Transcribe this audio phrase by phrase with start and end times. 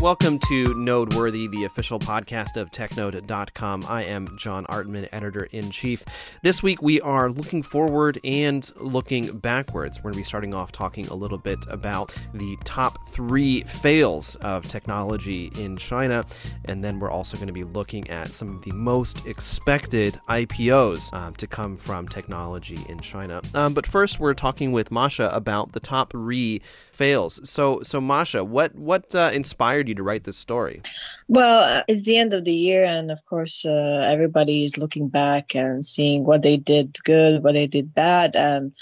[0.00, 3.84] Welcome to Nodeworthy, the official podcast of TechNode.com.
[3.88, 6.04] I am John Artman, editor in chief.
[6.40, 9.98] This week we are looking forward and looking backwards.
[9.98, 14.36] We're going to be starting off talking a little bit about the top three fails
[14.36, 16.24] of technology in China,
[16.66, 21.12] and then we're also going to be looking at some of the most expected IPOs
[21.12, 23.40] um, to come from technology in China.
[23.52, 27.40] Um, but first, we're talking with Masha about the top three fails.
[27.48, 30.82] So, so Masha, what what uh, inspired you to write this story?
[31.26, 35.08] Well, uh, it's the end of the year, and of course, uh, everybody is looking
[35.08, 38.72] back and seeing what they did good, what they did bad, and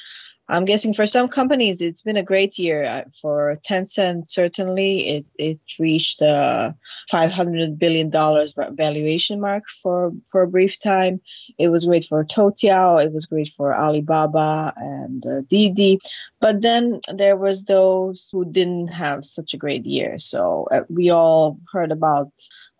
[0.48, 2.84] I'm guessing for some companies, it's been a great year.
[2.84, 6.76] Uh, for Tencent, certainly, it it reached a
[7.10, 11.20] 500 billion dollars valuation mark for for a brief time.
[11.58, 13.04] It was great for Toutiao.
[13.04, 15.98] It was great for Alibaba and uh, Didi.
[16.46, 20.16] But then there was those who didn't have such a great year.
[20.20, 22.30] So uh, we all heard about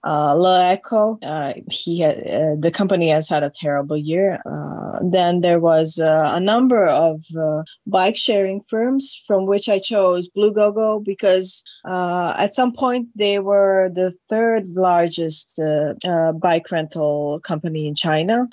[0.04, 4.40] uh, LeEco, uh, he had, uh, the company has had a terrible year.
[4.46, 9.80] Uh, then there was uh, a number of uh, bike sharing firms from which I
[9.80, 15.60] chose BlueGoGo because uh, at some point they were the third largest
[16.40, 18.46] bike rental company in China.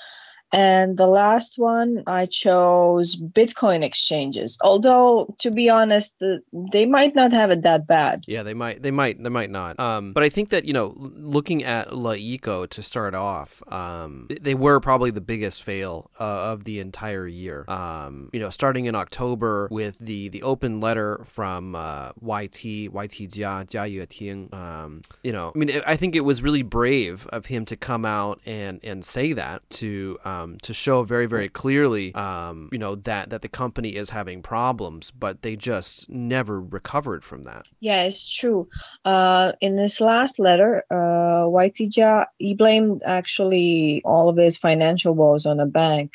[0.54, 4.56] And the last one, I chose Bitcoin exchanges.
[4.62, 6.36] Although, to be honest, uh,
[6.72, 8.24] they might not have it that bad.
[8.28, 8.84] Yeah, they might.
[8.84, 9.22] They might.
[9.22, 9.80] They might not.
[9.80, 14.54] Um, but I think that you know, looking at LeEco to start off, um, they
[14.54, 17.66] were probably the biggest fail uh, of the entire year.
[17.68, 22.92] Um, you know, starting in October with the the open letter from uh, YT YT
[22.92, 24.54] Jia Jia Yueting.
[24.54, 28.06] Um, you know, I mean, I think it was really brave of him to come
[28.06, 30.20] out and and say that to.
[30.24, 34.10] Um, um, to show very very clearly um, you know that that the company is
[34.10, 37.68] having problems but they just never recovered from that.
[37.80, 38.68] Yeah it's true.
[39.06, 45.14] Uh, in this last letter uh, YT Jia he blamed actually all of his financial
[45.14, 46.14] woes on a bank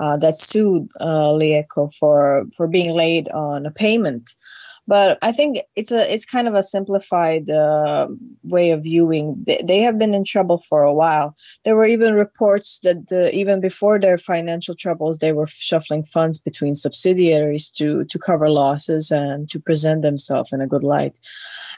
[0.00, 4.34] uh, that sued uh, LeEco for for being late on a payment
[4.88, 8.08] but I think it's a it's kind of a simplified uh,
[8.42, 9.36] way of viewing.
[9.46, 11.36] They, they, have been in trouble for a while.
[11.64, 16.38] There were even reports that the, even before their financial troubles, they were shuffling funds
[16.38, 21.18] between subsidiaries to to cover losses and to present themselves in a good light.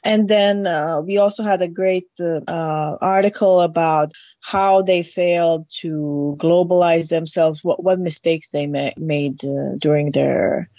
[0.04, 5.66] And then uh, we also had a great uh, uh article about how they failed
[5.80, 10.70] to globalize themselves, what what mistakes they ma- made uh, during their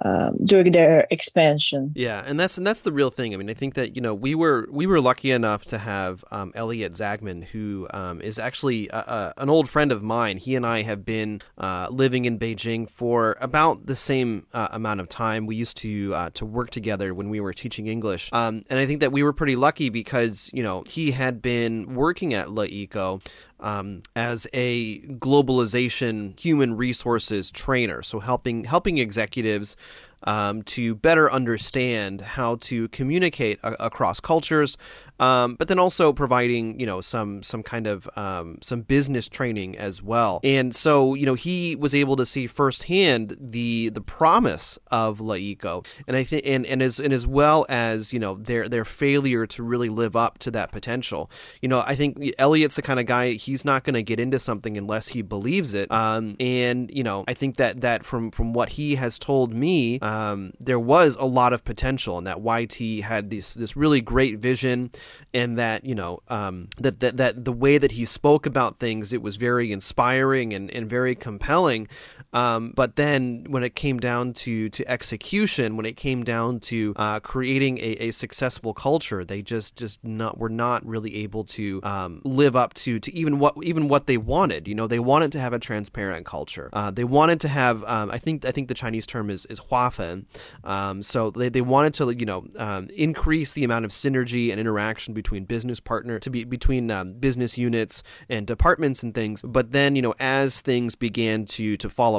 [0.00, 1.92] um, during their expansion.
[1.94, 3.34] Yeah, and that's and that's the real thing.
[3.34, 6.24] I mean, I think that you know we were we were lucky enough to have
[6.30, 8.96] um, Elliot Zagman, who um, is actually a,
[9.36, 10.38] a, an old friend of mine.
[10.38, 15.00] He and I have been uh, living in Beijing for about the same uh, amount
[15.00, 15.46] of time.
[15.46, 18.86] We used to uh, to work together when we were teaching English, um, and I
[18.86, 23.22] think that we were pretty lucky because you know he had been working at LeEco
[23.62, 29.76] um, as a globalization human resources trainer, so helping helping executives
[30.24, 34.76] um, to better understand how to communicate a- across cultures,
[35.20, 39.78] um, but then also providing you know some some kind of um, some business training
[39.78, 40.40] as well.
[40.42, 45.86] And so you know he was able to see firsthand the the promise of LeEco,
[46.08, 49.46] and I think and, and as and as well as you know their their failure
[49.46, 51.30] to really live up to that potential.
[51.60, 54.38] You know I think Elliot's the kind of guy he's not going to get into
[54.38, 55.90] something unless he believes it.
[55.92, 59.98] Um, and you know I think that that from from what he has told me
[60.12, 64.38] um, there was a lot of potential, and that YT had this this really great
[64.38, 64.90] vision,
[65.32, 69.14] and that you know um, that, that that the way that he spoke about things,
[69.14, 71.88] it was very inspiring and, and very compelling.
[72.32, 76.94] Um, but then when it came down to to execution, when it came down to
[76.96, 81.80] uh, creating a, a successful culture, they just just not were not really able to
[81.82, 84.66] um, live up to to even what even what they wanted.
[84.66, 86.70] You know, they wanted to have a transparent culture.
[86.72, 87.84] Uh, they wanted to have.
[87.84, 90.26] Um, I think I think the Chinese term is is huafen,
[90.64, 94.58] um, so they, they wanted to you know um, increase the amount of synergy and
[94.58, 99.42] interaction between business partner to be between um, business units and departments and things.
[99.42, 102.16] But then you know as things began to to fall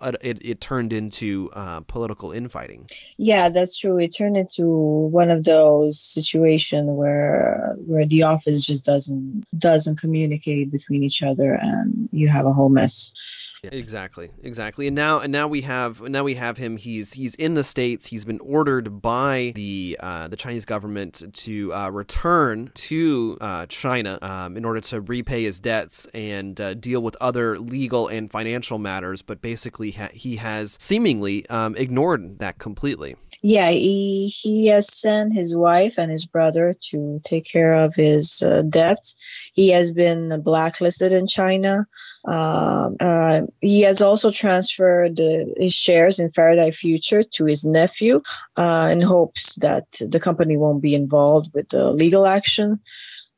[0.00, 2.88] uh, it, it turned into uh, political infighting.
[3.18, 3.98] Yeah, that's true.
[3.98, 10.70] It turned into one of those situations where where the office just doesn't doesn't communicate
[10.70, 13.12] between each other, and you have a whole mess.
[13.62, 14.86] Exactly, exactly.
[14.86, 16.76] And now, and now we have, now we have him.
[16.76, 18.06] He's he's in the states.
[18.06, 24.18] He's been ordered by the uh, the Chinese government to uh, return to uh, China
[24.22, 28.78] um, in order to repay his debts and uh, deal with other legal and financial
[28.78, 29.22] matters.
[29.22, 33.16] But basically, ha- he has seemingly um, ignored that completely.
[33.48, 38.42] Yeah, he he has sent his wife and his brother to take care of his
[38.42, 39.14] uh, debts.
[39.54, 41.86] He has been blacklisted in China.
[42.24, 48.20] Um, uh, he has also transferred uh, his shares in Faraday Future to his nephew
[48.56, 52.80] uh, in hopes that the company won't be involved with the legal action.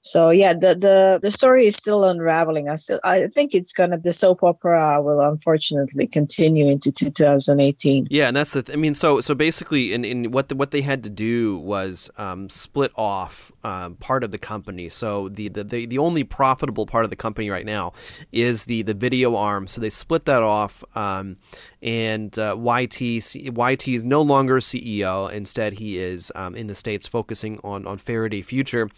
[0.09, 2.71] So yeah, the the the story is still unraveling.
[2.71, 8.09] I still I think it's gonna the soap opera will unfortunately continue into 2018.
[8.11, 10.71] Yeah, and that's the th- I mean, so so basically, in, in what the, what
[10.71, 14.89] they had to do was um, split off um, part of the company.
[14.89, 17.93] So the, the, the the only profitable part of the company right now
[18.33, 19.69] is the the video arm.
[19.69, 21.37] So they split that off, um,
[21.83, 25.31] and uh, YT YT is no longer CEO.
[25.31, 28.89] Instead, he is um, in the states focusing on on Faraday Future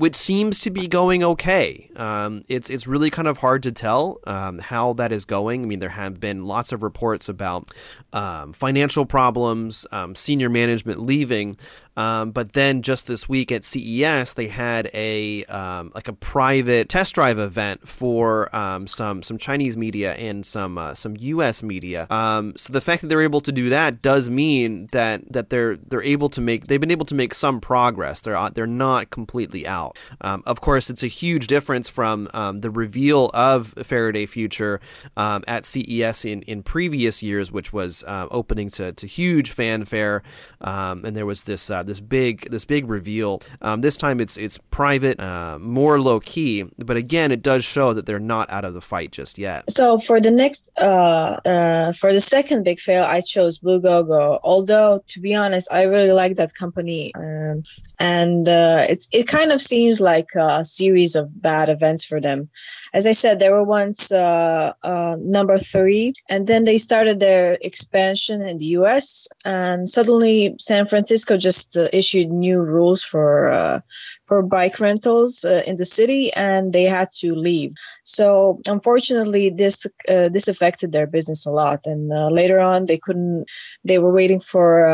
[0.00, 1.90] which seems to be going okay.
[1.94, 5.62] Um, it's it's really kind of hard to tell um, how that is going.
[5.62, 7.70] I mean, there have been lots of reports about
[8.12, 11.56] um, financial problems, um, senior management leaving,
[12.00, 16.88] um, but then just this week at CES, they had a um, like a private
[16.88, 21.62] test drive event for um, some some Chinese media and some uh, some U.S.
[21.62, 22.06] media.
[22.08, 25.76] Um, so the fact that they're able to do that does mean that that they're
[25.76, 28.22] they're able to make they've been able to make some progress.
[28.22, 29.98] They're uh, they're not completely out.
[30.22, 34.80] Of course, it's a huge difference from the reveal of Faraday Future
[35.16, 40.22] at CES in, in previous years, which was uh, opening to, to huge fanfare,
[40.60, 41.70] and there was this.
[41.70, 43.42] Uh, this big this big reveal.
[43.60, 47.92] Um, this time it's it's private, uh, more low key, but again, it does show
[47.94, 49.70] that they're not out of the fight just yet.
[49.70, 54.38] So for the next uh, uh for the second big fail, I chose Blue Gogo.
[54.42, 57.62] Although to be honest, I really like that company, um,
[57.98, 62.48] and uh, it's it kind of seems like a series of bad events for them
[62.92, 67.56] as I said, they were once number three, and then they started their
[67.90, 69.28] expansion in the U.S.
[69.44, 73.80] And suddenly, San Francisco just uh, issued new rules for uh,
[74.26, 77.72] for bike rentals uh, in the city, and they had to leave.
[78.04, 81.80] So, unfortunately, this uh, this affected their business a lot.
[81.84, 83.46] And later on, they couldn't.
[83.84, 84.86] They were waiting for.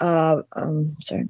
[0.00, 1.28] Um, sorry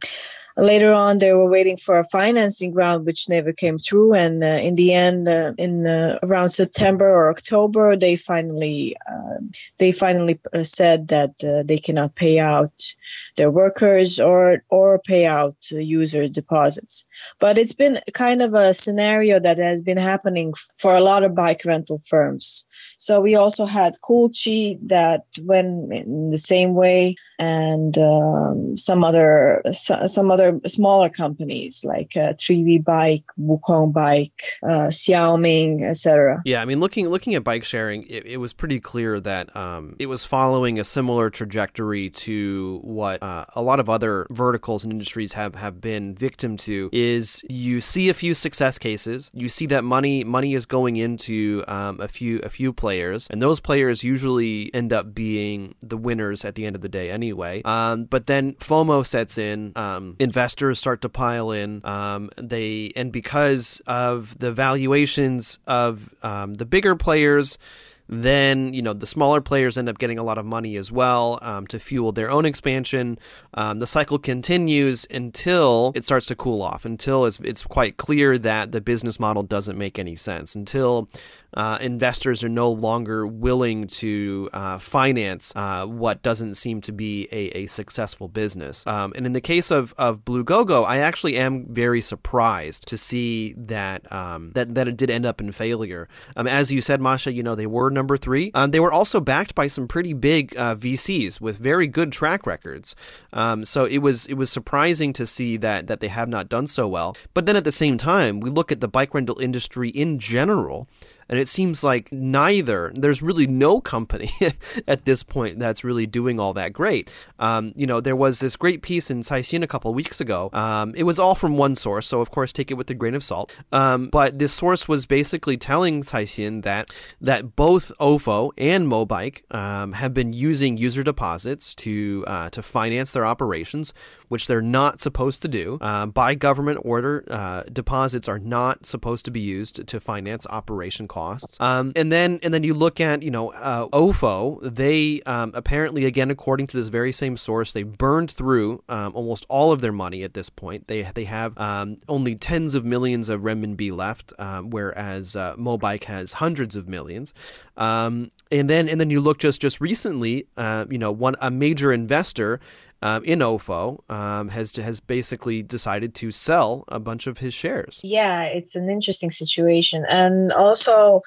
[0.58, 4.14] later on they were waiting for a financing round which never came through.
[4.14, 9.50] And uh, in the end uh, in uh, around september or october they finally um,
[9.78, 12.94] they finally uh, said that uh, they cannot pay out
[13.36, 17.04] their workers or or pay out user deposits.
[17.38, 21.34] But it's been kind of a scenario that has been happening for a lot of
[21.34, 22.64] bike rental firms
[22.98, 29.62] so we also had Kuqi that went in the same way, and um, some other
[29.72, 36.42] some other smaller companies like uh, 3V Bike, Wukong Bike, uh, Xiaoming, etc.
[36.44, 39.96] Yeah, I mean, looking looking at bike sharing, it, it was pretty clear that um,
[39.98, 44.92] it was following a similar trajectory to what uh, a lot of other verticals and
[44.92, 46.90] industries have have been victim to.
[46.92, 51.64] Is you see a few success cases, you see that money money is going into
[51.68, 56.44] um, a few a few players, and those players usually end up being the winners
[56.44, 57.62] at the end of the day anyway.
[57.64, 63.12] Um, but then FOMO sets in, um, investors start to pile in, um, they and
[63.12, 67.58] because of the valuations of um, the bigger players
[68.08, 71.38] then, you know, the smaller players end up getting a lot of money as well
[71.42, 73.18] um, to fuel their own expansion.
[73.54, 78.38] Um, the cycle continues until it starts to cool off, until it's, it's quite clear
[78.38, 81.08] that the business model doesn't make any sense, until
[81.54, 87.28] uh, investors are no longer willing to uh, finance uh, what doesn't seem to be
[87.32, 88.86] a, a successful business.
[88.86, 92.96] Um, and in the case of, of Blue Gogo, I actually am very surprised to
[92.96, 96.08] see that um, that that it did end up in failure.
[96.36, 98.50] Um, as you said, Masha, you know they were number three.
[98.54, 102.46] Um, they were also backed by some pretty big uh, VCs with very good track
[102.46, 102.94] records.
[103.32, 106.66] Um, so it was it was surprising to see that that they have not done
[106.66, 107.16] so well.
[107.34, 110.88] But then at the same time, we look at the bike rental industry in general.
[111.28, 114.30] And it seems like neither, there's really no company
[114.88, 117.12] at this point that's really doing all that great.
[117.38, 120.50] Um, you know, there was this great piece in Caixin a couple weeks ago.
[120.52, 123.14] Um, it was all from one source, so of course take it with a grain
[123.14, 123.54] of salt.
[123.72, 129.92] Um, but this source was basically telling Caixin that that both OFO and Mobike um,
[129.92, 133.92] have been using user deposits to uh, to finance their operations,
[134.28, 135.78] which they're not supposed to do.
[135.80, 141.08] Uh, by government order, uh, deposits are not supposed to be used to finance operation
[141.08, 141.60] costs.
[141.60, 144.60] Um, and then and then you look at you know uh, OFO.
[144.62, 149.46] They um, apparently again according to this very same source, they burned through um, almost
[149.48, 150.86] all of their money at this point.
[150.86, 156.04] They they have um, only tens of millions of renminbi left, um, whereas uh, Mobike
[156.04, 157.34] has hundreds of millions.
[157.76, 161.50] Um, and then and then you look just just recently, uh, you know, one a
[161.50, 162.60] major investor
[163.02, 168.00] um, in OFO um, has has basically decided to sell a bunch of his shares.
[168.02, 171.22] Yeah, it's an interesting situation, and also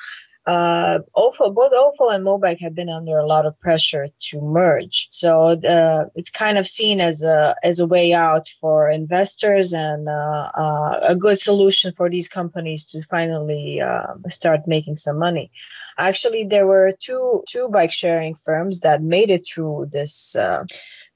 [0.48, 5.08] uh, OFO, both OFO and Mobike have been under a lot of pressure to merge.
[5.12, 10.10] So uh, it's kind of seen as a as a way out for investors and
[10.10, 15.52] uh, uh a good solution for these companies to finally um, start making some money.
[16.00, 20.64] Actually, there were two two bike sharing firms that made it through this uh,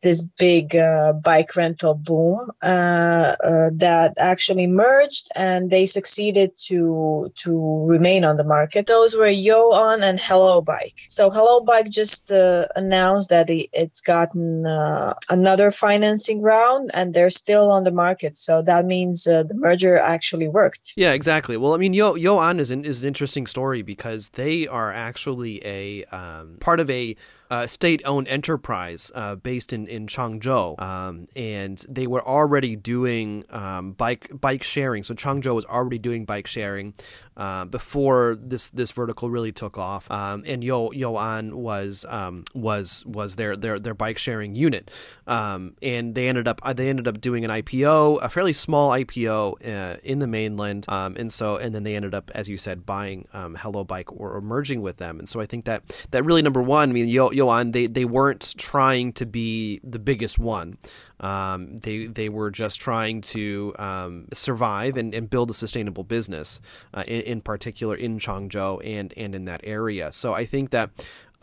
[0.05, 7.31] this big uh, bike rental boom uh, uh, that actually merged and they succeeded to
[7.35, 7.51] to
[7.85, 8.85] remain on the market.
[8.85, 10.99] Those were YoOn and Hello Bike.
[11.09, 17.31] So Hello Bike just uh, announced that it's gotten uh, another financing round and they're
[17.31, 18.37] still on the market.
[18.37, 20.93] So that means uh, the merger actually worked.
[20.95, 21.57] Yeah, exactly.
[21.57, 25.65] Well, I mean, Yo YoOn is an, is an interesting story because they are actually
[25.65, 27.15] a um, part of a
[27.49, 33.93] uh, state-owned enterprise uh, based in in Changzhou, um, and they were already doing um,
[33.93, 35.03] bike bike sharing.
[35.03, 36.93] So Changzhou was already doing bike sharing
[37.37, 40.09] uh, before this this vertical really took off.
[40.09, 44.89] Um, and Yo YoOn was um, was was their their their bike sharing unit,
[45.27, 49.65] um, and they ended up they ended up doing an IPO, a fairly small IPO
[49.65, 52.85] uh, in the mainland, um, and so and then they ended up, as you said,
[52.85, 55.19] buying Hello Bike or, or merging with them.
[55.19, 57.87] And so I think that that really number one, I mean, Yo Yo YoOn, they
[57.87, 60.77] they weren't trying to be the biggest one.
[61.19, 66.59] Um, they they were just trying to um, survive and, and build a sustainable business,
[66.93, 70.11] uh, in, in particular in Changzhou and and in that area.
[70.11, 70.89] So I think that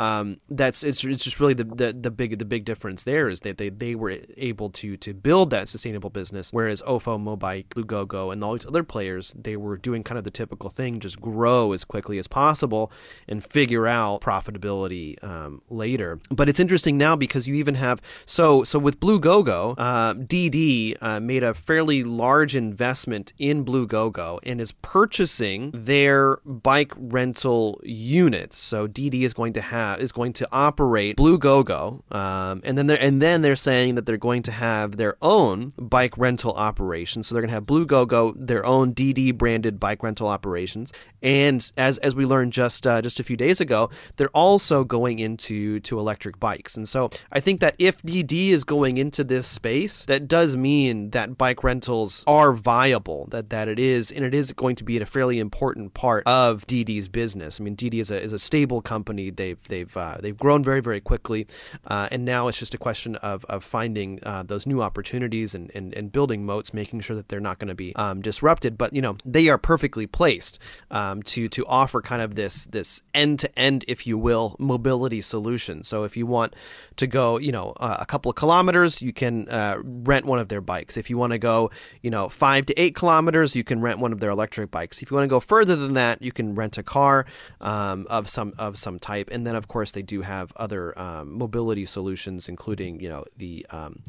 [0.02, 3.40] um, that's it's, it's just really the, the, the big the big difference there is
[3.40, 8.32] that they, they were able to to build that sustainable business, whereas OFO, Mobike, BlueGoGo,
[8.32, 11.72] and all these other players they were doing kind of the typical thing, just grow
[11.72, 12.90] as quickly as possible
[13.28, 16.18] and figure out profitability um, later.
[16.30, 21.20] But it's interesting now because you even have so so with BlueGoGo, uh, DiDi uh,
[21.20, 28.56] made a fairly large investment in BlueGoGo and is purchasing their bike rental units.
[28.56, 32.86] So DiDi is going to have have is going to operate BlueGoGo, um, and then
[32.86, 37.22] they're and then they're saying that they're going to have their own bike rental operation.
[37.22, 41.98] So they're going to have BlueGoGo, their own DD branded bike rental operations, and as
[41.98, 45.98] as we learned just uh, just a few days ago, they're also going into to
[45.98, 46.76] electric bikes.
[46.76, 51.10] And so I think that if DD is going into this space, that does mean
[51.10, 53.26] that bike rentals are viable.
[53.30, 56.66] That that it is, and it is going to be a fairly important part of
[56.66, 57.60] DD's business.
[57.60, 59.30] I mean, DD is a is a stable company.
[59.30, 61.46] They've they've uh, they've grown very very quickly,
[61.86, 65.70] uh, and now it's just a question of of finding uh, those new opportunities and,
[65.74, 68.76] and and building moats, making sure that they're not going to be um, disrupted.
[68.76, 70.58] But you know, they are perfectly placed.
[70.90, 75.20] Um, to to offer kind of this this end to end, if you will, mobility
[75.20, 75.82] solution.
[75.84, 76.54] So if you want
[76.96, 80.60] to go, you know, a couple of kilometers, you can uh, rent one of their
[80.60, 80.96] bikes.
[80.96, 81.70] If you want to go,
[82.02, 85.02] you know, five to eight kilometers, you can rent one of their electric bikes.
[85.02, 87.24] If you want to go further than that, you can rent a car
[87.60, 89.28] um, of some of some type.
[89.32, 93.64] And then of course they do have other um, mobility solutions, including you know the
[93.70, 94.02] um,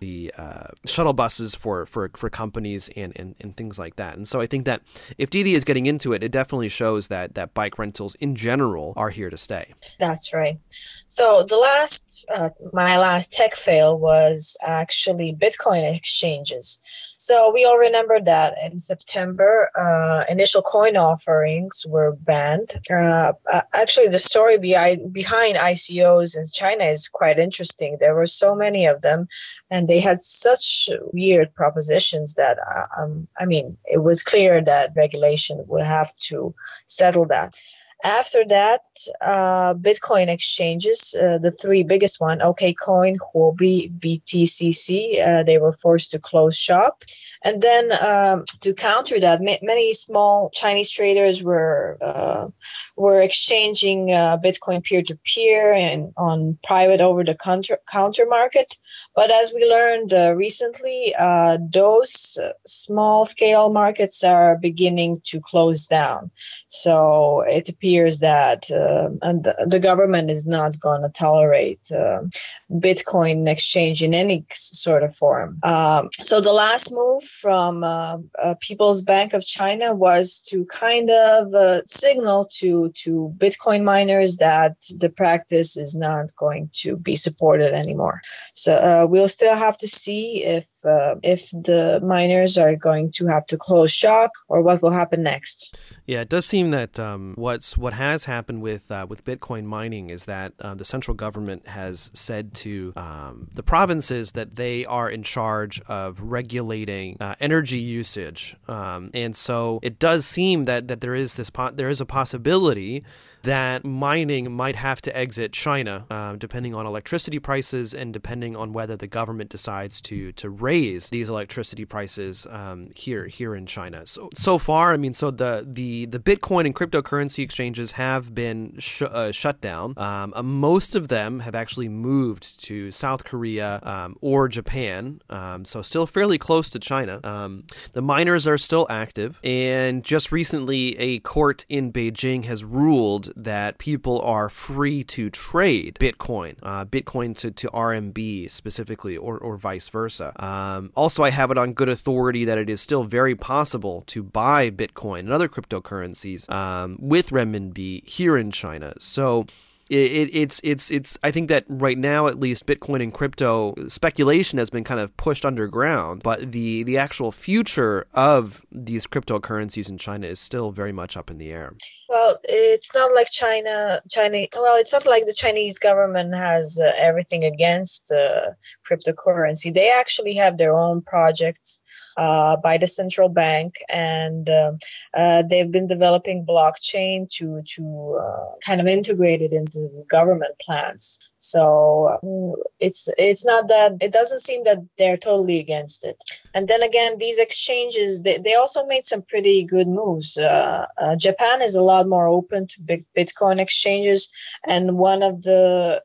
[0.00, 4.16] the uh, shuttle buses for for for companies and, and and things like that.
[4.16, 4.82] And so I think that
[5.16, 8.92] if DiDi is getting into it, it definitely shows that that bike rentals in general
[8.96, 9.72] are here to stay.
[9.98, 10.58] That's right.
[11.06, 16.78] So the last, uh, my last tech fail was actually Bitcoin exchanges.
[17.20, 22.74] So we all remember that in September, uh, initial coin offerings were banned.
[22.88, 27.96] Uh, uh actually, the story behind ICOs in China is quite interesting.
[27.98, 29.26] There were so many of them,
[29.68, 34.92] and they had such weird propositions that uh, um, I mean, it was clear that
[34.94, 36.54] regulation would have to
[36.86, 37.60] settle that.
[38.04, 38.82] After that,
[39.20, 46.12] uh, Bitcoin exchanges, uh, the three biggest one, OKCoin, Huobi, BTCC, uh, they were forced
[46.12, 47.02] to close shop.
[47.44, 52.48] And then um, to counter that, ma- many small Chinese traders were uh,
[52.96, 58.76] were exchanging uh, Bitcoin peer to peer and on private over the counter counter market.
[59.14, 65.86] But as we learned uh, recently, uh, those small scale markets are beginning to close
[65.86, 66.30] down.
[66.68, 72.22] So it appears that uh, and the, the, government is not going to tolerate uh,
[72.70, 75.58] Bitcoin exchange in any sort of form.
[75.62, 81.10] Um, so the last move from uh, uh, People's Bank of China was to kind
[81.10, 87.16] of uh, signal to to Bitcoin miners that the practice is not going to be
[87.16, 88.20] supported anymore.
[88.54, 93.26] So uh, we'll still have to see if uh, if the miners are going to
[93.26, 95.76] have to close shop or what will happen next.
[96.06, 100.10] Yeah, it does seem that um, what's what has happened with uh, with Bitcoin mining
[100.10, 105.22] is that the central government has said to um, the provinces that they are in
[105.22, 111.14] charge of regulating uh, energy usage, um, and so it does seem that that there
[111.14, 113.04] is this po- there is a possibility
[113.42, 118.72] that mining might have to exit China, uh, depending on electricity prices and depending on
[118.72, 124.04] whether the government decides to to raise these electricity prices um, here here in China.
[124.06, 128.74] So so far, I mean, so the the the Bitcoin and cryptocurrency exchanges have been
[128.78, 129.94] sh- uh, shut down.
[129.96, 135.64] Um, uh, most of them have actually moved to South Korea um, or Japan, um,
[135.64, 137.07] so still fairly close to China.
[137.08, 143.32] Um, the miners are still active, and just recently, a court in Beijing has ruled
[143.36, 149.56] that people are free to trade Bitcoin, uh, Bitcoin to, to RMB specifically, or, or
[149.56, 150.32] vice versa.
[150.42, 154.22] Um, also, I have it on good authority that it is still very possible to
[154.22, 158.94] buy Bitcoin and other cryptocurrencies um, with renminbi here in China.
[158.98, 159.46] So,
[159.90, 164.58] it, it's it's it's I think that right now at least Bitcoin and crypto speculation
[164.58, 169.98] has been kind of pushed underground, but the the actual future of these cryptocurrencies in
[169.98, 171.74] China is still very much up in the air.
[172.08, 174.00] Well, it's not like China.
[174.10, 174.46] China.
[174.56, 178.50] Well, it's not like the Chinese government has uh, everything against uh,
[178.88, 179.72] cryptocurrency.
[179.72, 181.80] They actually have their own projects
[182.18, 184.72] uh, by the central bank, and uh,
[185.14, 191.20] uh, they've been developing blockchain to to uh, kind of integrate it into government plans.
[191.38, 196.16] So mm, it's it's not that it doesn't seem that they're totally against it.
[196.54, 200.36] And then again, these exchanges they, they also made some pretty good moves.
[200.36, 202.80] Uh, uh, Japan is a lot more open to
[203.16, 204.28] Bitcoin exchanges,
[204.66, 206.02] and one of the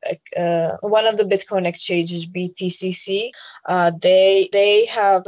[0.81, 3.31] one of the Bitcoin exchanges, BTCC,
[3.99, 5.23] they they have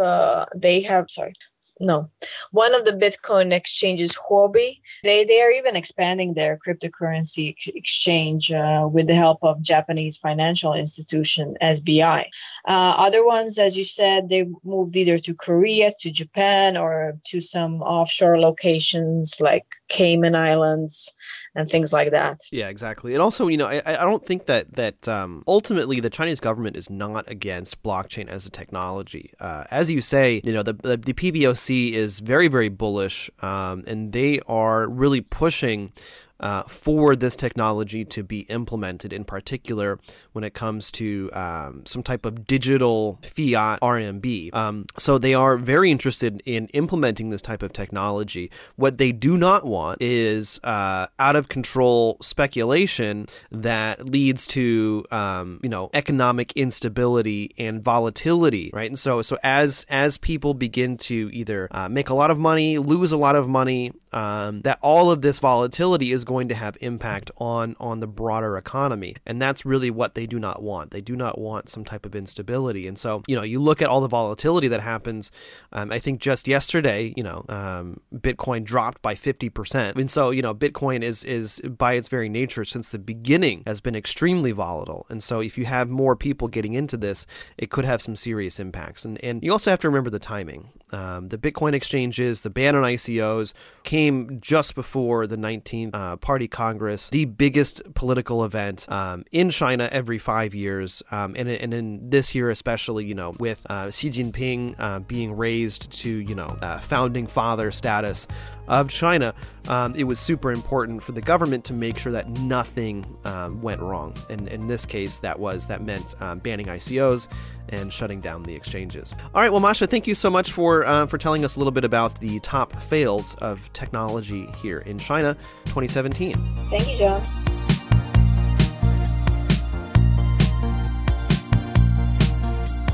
[0.56, 1.34] they they have sorry
[1.80, 2.10] no.
[2.52, 8.52] One of the bitcoin exchanges huobi they they are even expanding their cryptocurrency ex- exchange
[8.52, 12.26] uh, with the help of japanese financial institution sbi
[12.66, 17.42] uh, other ones as you said they moved either to korea to japan or to
[17.42, 21.14] some offshore locations like cayman islands
[21.56, 22.40] and things like that.
[22.52, 23.14] Yeah, exactly.
[23.14, 26.76] And also, you know, I, I don't think that that um, ultimately the Chinese government
[26.76, 29.32] is not against blockchain as a technology.
[29.40, 33.84] Uh, as you say, you know, the, the, the PBOC is very very bullish, um,
[33.88, 35.94] and they are really pushing
[36.40, 40.00] uh, for this technology to be implemented, in particular
[40.34, 44.54] when it comes to um, some type of digital fiat RMB.
[44.54, 48.52] Um, so they are very interested in implementing this type of technology.
[48.76, 55.60] What they do not want is uh, out of control speculation that leads to um,
[55.64, 58.90] you know economic instability and volatility, right?
[58.90, 62.78] And so so as as people begin to either uh, make a lot of money,
[62.78, 66.78] lose a lot of money, um, that all of this volatility is going to have
[66.80, 70.92] impact on on the broader economy, and that's really what they do not want.
[70.92, 73.90] They do not want some type of instability, and so you know you look at
[73.90, 75.32] all the volatility that happens.
[75.74, 80.30] Um, I think just yesterday, you know, um, Bitcoin dropped by fifty percent, and so
[80.30, 84.52] you know Bitcoin is is by its very nature since the beginning has been extremely
[84.52, 88.16] volatile, and so if you have more people getting into this, it could have some
[88.16, 90.70] serious impacts, and and you also have to remember the timing.
[90.96, 93.54] Um, the Bitcoin exchanges, the ban on ICOs
[93.84, 99.90] came just before the 19th uh, Party Congress, the biggest political event um, in China
[99.92, 104.10] every five years, um, and, and in this year especially, you know, with uh, Xi
[104.10, 108.26] Jinping uh, being raised to, you know, uh, founding father status
[108.70, 109.34] of China,
[109.68, 113.82] um, it was super important for the government to make sure that nothing um, went
[113.82, 114.16] wrong.
[114.30, 117.28] And in this case, that was that meant um, banning ICOs
[117.70, 119.14] and shutting down the exchanges.
[119.34, 121.72] All right, well, Masha, thank you so much for uh, for telling us a little
[121.72, 125.34] bit about the top fails of technology here in China,
[125.66, 126.36] 2017.
[126.70, 127.22] Thank you, John.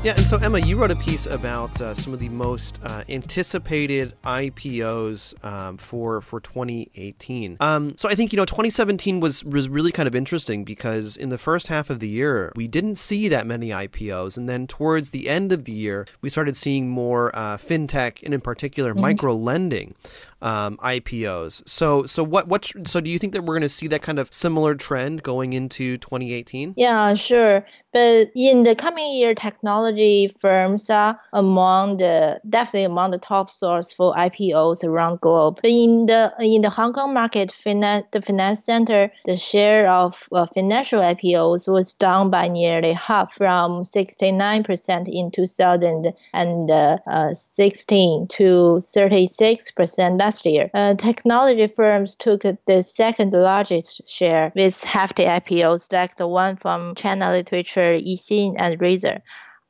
[0.04, 3.04] Yeah, and so Emma, you wrote a piece about uh, some of the most uh,
[3.08, 7.56] anticipated IPOs um, for for 2018.
[7.60, 11.28] Um, so I think you know 2017 was was really kind of interesting because in
[11.28, 15.10] the first half of the year we didn't see that many IPOs, and then towards
[15.10, 19.02] the end of the year we started seeing more uh, fintech and in particular mm-hmm.
[19.02, 19.94] micro lending
[20.42, 21.62] um, IPOs.
[21.66, 24.18] So so what what so do you think that we're going to see that kind
[24.18, 26.74] of similar trend going into 2018?
[26.76, 27.64] Yeah, sure.
[27.92, 33.92] But in the coming year, technology firms are among the definitely among the top source
[33.92, 35.60] for IPOs around globe.
[35.62, 40.28] But in the in the Hong Kong market, finance the finance center, the share of
[40.32, 50.18] uh, financial IPOs was down by nearly half from 69% in 2016 to 36%.
[50.32, 50.70] Last year.
[50.72, 56.94] Uh, technology firms took the second largest share with hefty IPOs like the one from
[56.94, 59.20] China Literature, Yixin, and Razer.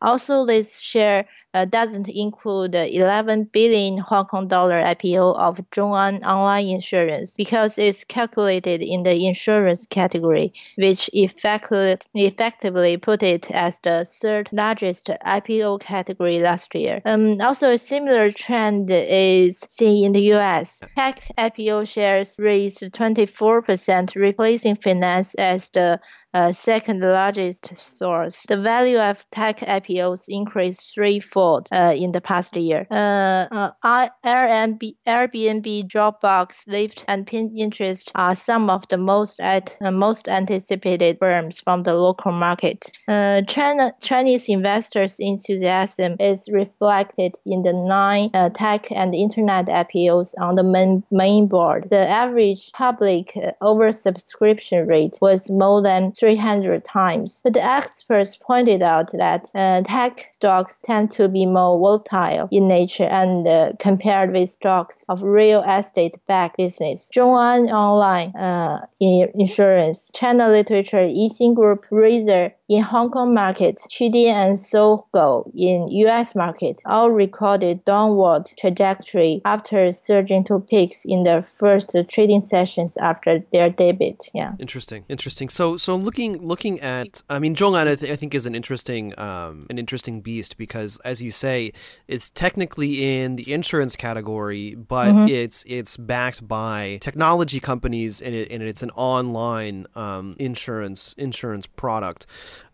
[0.01, 6.25] Also, this share uh, doesn't include the 11 billion Hong Kong dollar IPO of ZhongAn
[6.25, 13.79] Online Insurance because it's calculated in the insurance category, which effectively, effectively put it as
[13.81, 17.03] the third largest IPO category last year.
[17.05, 20.83] Um, also, a similar trend is seen in the US.
[20.97, 26.01] Tech IPO shares raised 24%, replacing finance as the
[26.35, 28.45] uh, second largest source.
[28.49, 32.87] The value of tech IPOs increased threefold uh, in the past year.
[32.91, 33.47] Uh,
[33.83, 40.29] uh Airbnb, Airbnb, Dropbox, Lyft, and Pinterest are some of the most at, uh, most
[40.29, 42.91] anticipated firms from the local market.
[43.09, 50.55] Uh, China, Chinese investors' enthusiasm is reflected in the nine tech and internet IPOs on
[50.55, 51.89] the main, main board.
[51.91, 57.41] The average public oversubscription rate was more than 300 times.
[57.43, 62.69] But the experts pointed out that uh, tech stocks tend to be more volatile in
[62.69, 67.09] nature and uh, compared with stocks of real estate backed business.
[67.15, 74.57] ZhongAn Online uh, Insurance, China Literature, Yixin Group, Razer, in Hong Kong market, Qudian and
[74.57, 81.95] Sogou in US market all recorded downward trajectory after surging to peaks in their first
[82.09, 84.17] trading sessions after their debut.
[84.35, 84.53] Yeah.
[84.59, 85.05] Interesting.
[85.09, 85.49] Interesting.
[85.49, 89.19] So so looking looking at I mean ZhongAn I, th- I think is an interesting
[89.19, 91.73] um, an interesting beast because as you say
[92.09, 95.29] it's technically in the insurance category but mm-hmm.
[95.29, 101.67] it's it's backed by technology companies and, it, and it's an online um, insurance insurance
[101.67, 102.27] product.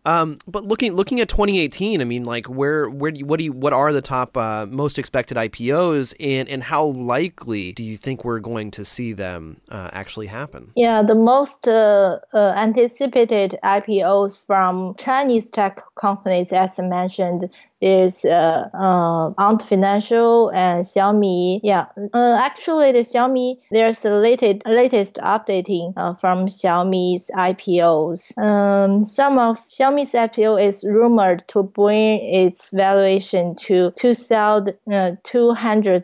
[0.08, 3.44] Um, but looking looking at 2018, I mean, like where where do you, what do
[3.44, 7.98] you, what are the top uh, most expected IPOs, and and how likely do you
[7.98, 10.72] think we're going to see them uh, actually happen?
[10.74, 18.24] Yeah, the most uh, uh anticipated IPOs from Chinese tech companies, as I mentioned, there's
[18.24, 21.60] uh, uh, Ant Financial and Xiaomi.
[21.62, 28.36] Yeah, uh, actually, the Xiaomi there's the latest latest updating uh, from Xiaomi's IPOs.
[28.36, 29.58] Um, some of
[29.98, 36.00] Xiaomi's IPO is rumored to bring its valuation to 2,200 uh,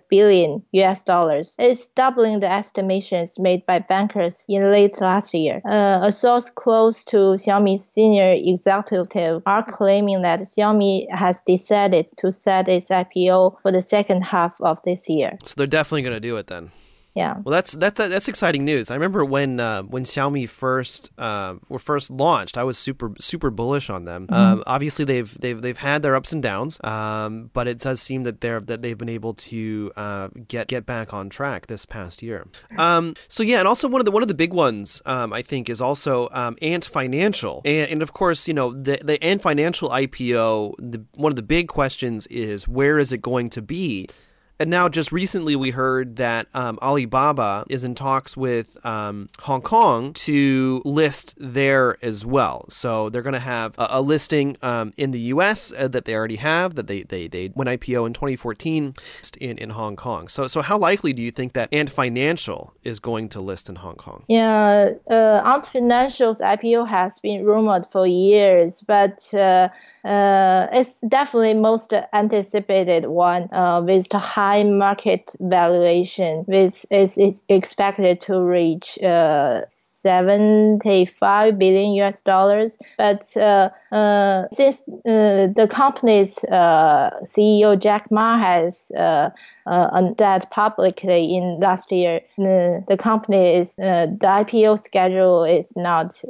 [0.73, 1.55] US dollars.
[1.59, 5.61] It's doubling the estimations made by bankers in late last year.
[5.65, 12.33] Uh, a source close to Xiaomi's senior executive are claiming that Xiaomi has decided to
[12.33, 15.39] set its IPO for the second half of this year.
[15.45, 16.71] So they're definitely going to do it then.
[17.15, 17.35] Yeah.
[17.45, 18.91] Well, that's that's that's exciting news.
[18.91, 23.51] I remember when uh, when Xiaomi first uh, were first launched, I was super super
[23.51, 24.27] bullish on them.
[24.27, 24.35] Mm-hmm.
[24.35, 28.25] Um, obviously, they've they've they've had their ups and downs, um, but it does seem
[28.25, 32.21] that they're that they've been able to uh, get get back on track this past
[32.21, 32.49] year.
[32.77, 35.43] Um, so yeah, and also one of the one of the big ones um, I
[35.43, 39.41] think is also um, Ant Financial, and, and, of course you know the the Ant
[39.41, 40.75] Financial IPO.
[40.81, 44.09] The, one of the big questions is where is it going to be?
[44.61, 49.63] And now, just recently, we heard that um, Alibaba is in talks with um, Hong
[49.63, 52.67] Kong to list there as well.
[52.69, 55.73] So they're going to have a, a listing um, in the U.S.
[55.77, 58.95] Uh, that they already have, that they, they, they went IPO in 2014
[59.41, 60.29] in, in Hong Kong.
[60.29, 63.77] So, so how likely do you think that Ant Financial is going to list in
[63.77, 64.25] Hong Kong?
[64.29, 69.69] Yeah, uh, Ant Financial's IPO has been rumored for years, but uh,
[70.05, 78.21] uh, it's definitely most anticipated one uh, with the high market valuation, which is, expected
[78.21, 82.77] to reach uh, 75 billion US dollars.
[82.99, 83.71] But uh,
[84.53, 89.31] since uh, the company's uh, CEO Jack Ma has uh,
[89.67, 96.21] uh, that publicly in last year, the, the company is the IPO schedule is not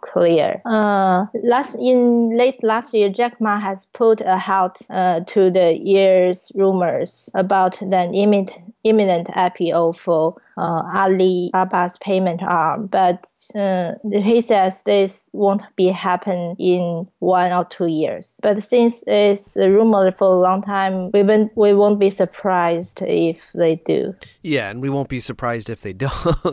[0.00, 0.60] clear.
[0.64, 7.28] last in late last year, Jack Ma has put a halt to the year's rumors
[7.34, 8.52] about the imminent
[8.84, 16.56] imminent IPO for uh, Alibaba's payment arm, but uh, he says this won't be happen
[16.58, 18.38] in one or two years.
[18.42, 23.52] But since it's rumored for a long time, we won't we won't be surprised if
[23.52, 24.14] they do.
[24.42, 26.12] Yeah, and we won't be surprised if they don't.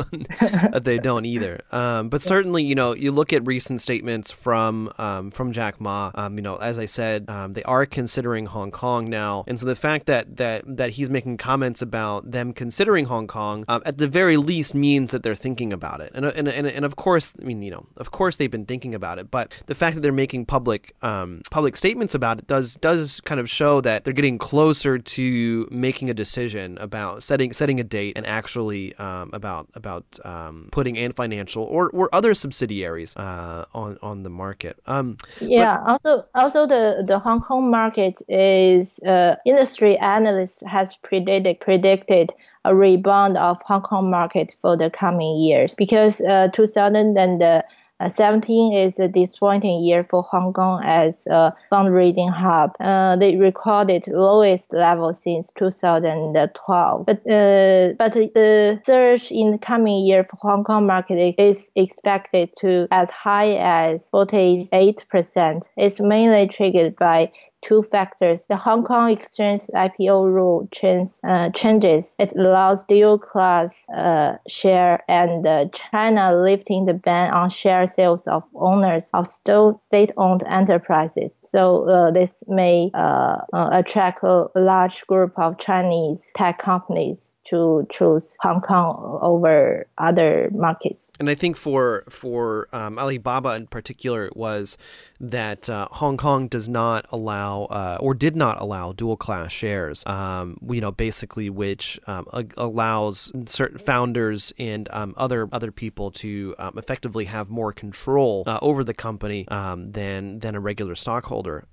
[0.42, 1.62] if they don't either.
[1.72, 6.12] Um, but certainly, you know, you look at recent statements from um, from Jack Ma.
[6.16, 9.66] Um, you know, as I said, um, they are considering Hong Kong now, and so
[9.66, 13.98] the fact that that that he's making comments about them considering Hong Kong um, at
[13.98, 16.12] the very least means that they're thinking about it.
[16.14, 18.96] And, and, and, and of course, I mean, you know, of course they've been thinking
[18.96, 22.48] about it, but the fact that they're making making public um, public statements about it
[22.48, 27.54] does does kind of show that they're getting closer to making a decision about setting
[27.54, 32.34] setting a date and actually um, about about um, putting Ant Financial or, or other
[32.34, 34.78] subsidiaries uh, on on the market.
[34.88, 35.78] Um, yeah.
[35.78, 42.32] But, also, also the the Hong Kong market is uh, industry analyst has predicted predicted
[42.66, 47.62] a rebound of Hong Kong market for the coming years because uh, 2000 and uh,
[48.08, 52.76] 17 is a disappointing year for Hong Kong as a fundraising hub.
[52.80, 57.06] Uh, they recorded lowest level since 2012.
[57.06, 62.50] But, uh, but the surge in the coming year for Hong Kong market is expected
[62.60, 65.70] to as high as 48%.
[65.78, 67.32] It's mainly triggered by
[67.62, 68.48] two factors.
[68.48, 72.16] The Hong Kong Exchange IPO rule change, uh, changes.
[72.20, 78.28] It allows dual class uh, share and uh, China lifting the ban on share sales
[78.28, 81.40] of owners of state-owned enterprises.
[81.44, 87.88] So uh, this may uh, uh, attract a large group of Chinese tech companies to
[87.90, 91.12] choose Hong Kong over other markets.
[91.20, 94.78] And I think for for um, Alibaba in particular, it was
[95.20, 100.06] that uh, Hong Kong does not allow uh, or did not allow dual class shares.
[100.06, 102.26] Um, you know, basically, which um,
[102.58, 108.60] allows certain founders and um, other other people to um, effectively have more control uh,
[108.62, 111.66] over the company um, than than a regular stockholder.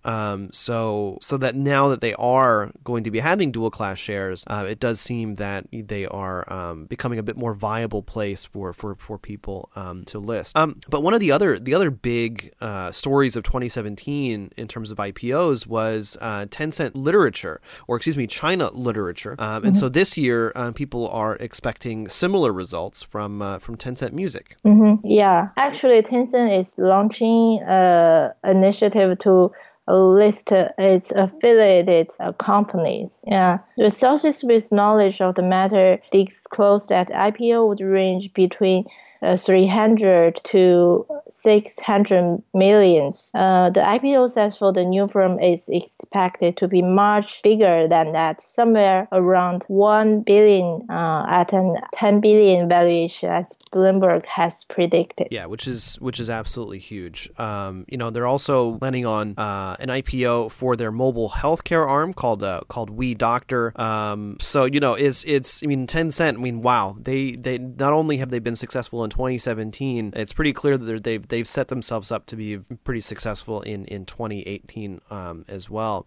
[0.52, 4.64] so so that now that they are going to be having dual class shares, uh,
[4.68, 8.94] it does seem that they are um, becoming a bit more viable place for for
[8.96, 10.56] for people um, to list.
[10.56, 14.90] Um, but one of the other the other big uh, stories of 2017 in terms
[14.90, 19.36] of IPOs was uh, Tencent literature, or excuse me, China literature.
[19.36, 19.66] Mm-hmm.
[19.66, 24.56] And so this year, uh, people are expecting similar results from uh, from Tencent Music.
[24.64, 25.06] Mm-hmm.
[25.06, 29.52] Yeah, actually, Tencent is launching an uh, initiative to
[29.88, 33.24] list its affiliated uh, companies.
[33.26, 33.58] Yeah.
[33.88, 38.84] Sources with knowledge of the matter disclosed that IPO would range between
[39.22, 43.30] uh, 300 to 600 millions.
[43.34, 48.12] Uh, the IPO size for the new firm is expected to be much bigger than
[48.12, 55.28] that, somewhere around 1 billion uh, at an 10 billion valuation, as Bloomberg has predicted.
[55.30, 57.30] Yeah, which is which is absolutely huge.
[57.38, 62.12] Um, you know, they're also planning on uh, an IPO for their mobile healthcare arm
[62.12, 63.78] called uh, called WeDoctor.
[63.78, 66.34] Um, so you know, it's it's I mean, Tencent.
[66.34, 70.52] I mean, wow, they they not only have they been successful in 2017, it's pretty
[70.52, 75.44] clear that they've they've set themselves up to be pretty successful in in 2018 um,
[75.48, 76.06] as well.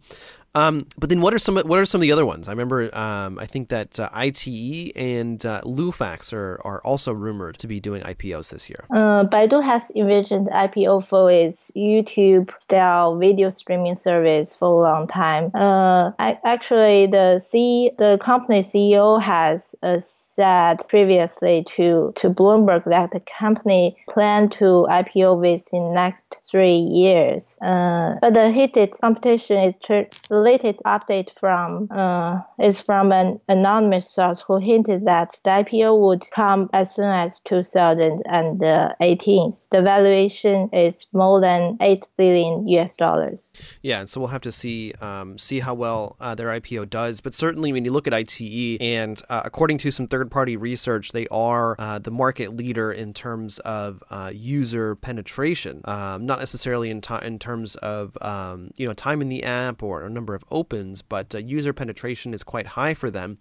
[0.56, 2.48] Um, but then, what are some what are some of the other ones?
[2.48, 7.58] I remember um, I think that uh, iQIYI and uh, Lufax are, are also rumored
[7.60, 8.86] to be doing IPOs this year.
[8.90, 15.08] Uh, Baidu has envisioned IPO for its YouTube style video streaming service for a long
[15.08, 15.52] time.
[15.54, 20.02] Uh, I, actually, the C the company CEO has a
[20.40, 27.60] said previously to, to Bloomberg that the company planned to IPO within next three years.
[27.62, 34.10] Uh, but the heated competition is the latest update from uh, is from an anonymous
[34.10, 39.52] source who hinted that the IPO would come as soon as 2018.
[39.72, 43.52] The valuation is more than eight billion US dollars.
[43.82, 47.20] Yeah, and so we'll have to see um, see how well uh, their IPO does.
[47.20, 50.58] But certainly, when you look at iQIYI, and uh, according to some third third party
[50.58, 55.82] research, they are uh, the market leader in terms of uh, user penetration.
[55.86, 59.84] Um, not necessarily in, t- in terms of um, you know time in the app
[59.84, 63.38] or a number of opens, but uh, user penetration is quite high for them.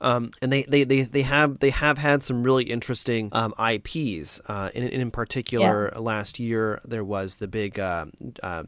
[0.00, 4.40] Um, and they, they, they, they have they have had some really interesting um, IPs.
[4.46, 5.98] Uh, in, in particular, yeah.
[5.98, 8.06] last year there was the big uh,
[8.42, 8.62] uh,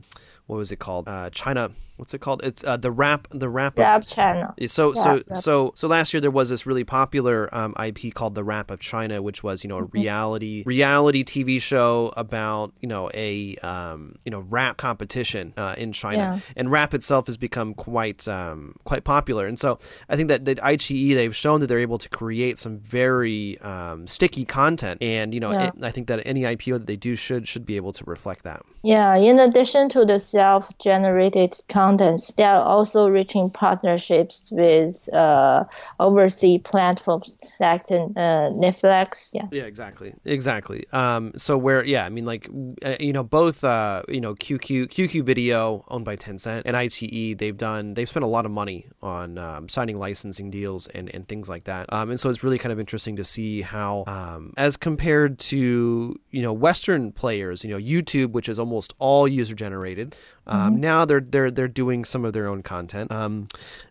[0.46, 1.06] what was it called?
[1.08, 2.42] Uh, China what's it called?
[2.42, 4.54] It's uh, the rap the rap rap channel.
[4.66, 5.36] So so rap.
[5.36, 8.80] so so last year there was this really popular um, IP called the Rap of
[8.80, 9.98] China, which was you know a mm-hmm.
[9.98, 15.92] reality reality TV show about you know a um, you know rap competition uh, in
[15.92, 16.52] China, yeah.
[16.56, 19.46] and rap itself has become quite um, quite popular.
[19.46, 22.78] And so I think that that iQIYI they've shown that they're able to create some
[22.78, 25.66] very um, sticky content, and you know yeah.
[25.68, 28.44] it, I think that any IPO that they do should should be able to reflect
[28.44, 28.62] that.
[28.82, 29.16] Yeah.
[29.16, 32.32] In addition to the self-generated contents.
[32.34, 35.64] They are also reaching partnerships with uh,
[35.98, 39.30] overseas platforms like uh, Netflix.
[39.32, 39.46] Yeah.
[39.50, 40.86] Yeah, exactly, exactly.
[40.92, 42.48] Um, so where, yeah, I mean, like,
[42.84, 47.38] uh, you know, both, uh, you know, QQ, QQ Video, owned by Tencent, and iQIYI,
[47.38, 51.28] they've done, they've spent a lot of money on um, signing licensing deals and and
[51.28, 51.92] things like that.
[51.92, 56.18] Um, and so it's really kind of interesting to see how, um, as compared to
[56.30, 60.16] you know Western players, you know YouTube, which is almost all user generated,
[60.50, 60.80] um, mm-hmm.
[60.80, 63.10] Now they're they're they're doing some of their own content.
[63.12, 63.48] Um,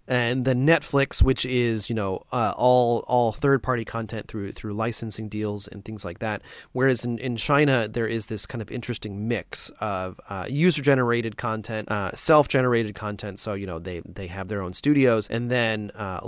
[0.10, 4.74] and then Netflix, which is you know uh, all all third party content through through
[4.74, 6.42] licensing deals and things like that.
[6.74, 11.38] Whereas in, in China there is this kind of interesting mix of uh, user generated
[11.38, 13.40] content, uh, self generated content.
[13.40, 16.20] So you know they they have their own studios, and then uh,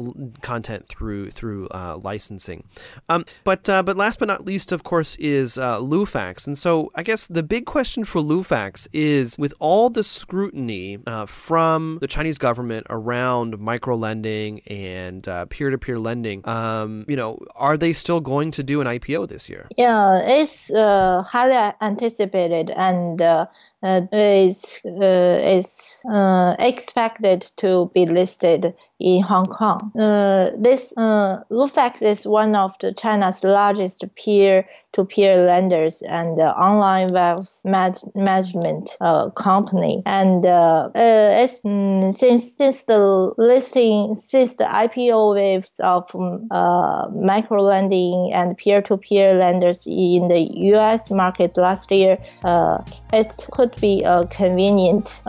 [0.41, 2.65] content through through uh, licensing.
[3.10, 6.46] Um, but uh, but last but not least, of course, is Lufax.
[6.46, 11.98] And so I guess the big question for Lufax is with all the scrutiny from
[12.00, 17.77] the Chinese government around micro lending and peer to peer lending, um, you know, are
[17.77, 19.67] they still going to do an IPO this year?
[19.77, 23.45] Yeah, it's uh, highly anticipated and uh,
[23.84, 29.79] uh, is uh, is uh, expected to be listed in Hong Kong.
[29.97, 34.03] Uh, this uh, Lufax is one of the China's largest
[34.93, 37.62] peer-to-peer lenders and online wealth
[38.15, 40.04] management uh, company.
[40.06, 47.25] And uh, uh, it's, mm, since since the listing, since the IPO waves of um,
[47.25, 51.10] micro lending and peer-to-peer lenders in the U.S.
[51.10, 52.17] market last year,
[53.13, 55.21] it could be a convenient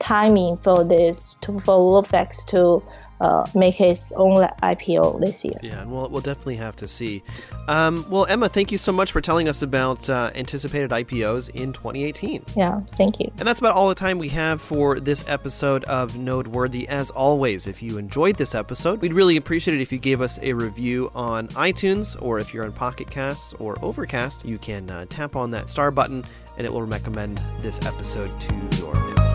[0.00, 2.82] timing for this to, for Lufax to
[3.20, 5.58] uh, make his own IPO this year.
[5.62, 7.22] Yeah, and we'll, we'll definitely have to see.
[7.66, 11.72] Um, well, Emma, thank you so much for telling us about uh, anticipated IPOs in
[11.72, 12.44] 2018.
[12.56, 13.30] Yeah, thank you.
[13.38, 16.88] And that's about all the time we have for this episode of Noteworthy.
[16.88, 20.38] As always, if you enjoyed this episode, we'd really appreciate it if you gave us
[20.42, 25.06] a review on iTunes, or if you're on Pocket Casts or Overcast, you can uh,
[25.08, 26.24] tap on that star button
[26.58, 29.27] and it will recommend this episode to your